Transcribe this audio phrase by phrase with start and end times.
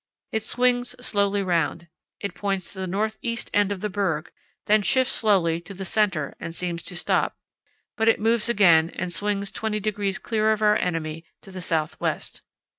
[0.31, 1.87] It swings slowly round.
[2.21, 4.31] It points to the north east end of the berg,
[4.65, 7.37] then shifts slowly to the centre and seems to stop;
[7.97, 11.99] but it moves again and swings 20 degrees clear of our enemy to the south
[12.01, 12.41] west....